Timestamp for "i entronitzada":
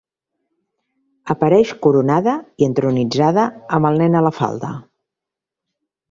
2.63-3.43